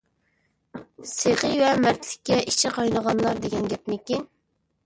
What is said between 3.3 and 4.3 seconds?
دېگەن گەپمىكىن.